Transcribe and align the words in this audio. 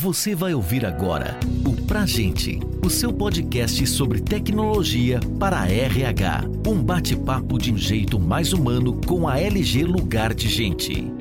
Você 0.00 0.32
vai 0.32 0.54
ouvir 0.54 0.86
agora 0.86 1.36
o 1.66 1.74
Pra 1.84 2.06
Gente, 2.06 2.60
o 2.86 2.88
seu 2.88 3.12
podcast 3.12 3.84
sobre 3.88 4.20
tecnologia 4.20 5.18
para 5.40 5.68
RH. 5.68 6.44
Um 6.64 6.80
bate-papo 6.80 7.58
de 7.58 7.72
um 7.72 7.76
jeito 7.76 8.16
mais 8.16 8.52
humano 8.52 9.00
com 9.04 9.26
a 9.26 9.40
LG 9.40 9.82
Lugar 9.82 10.32
de 10.34 10.48
Gente. 10.48 11.12